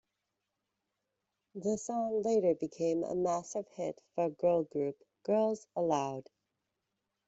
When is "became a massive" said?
2.55-3.67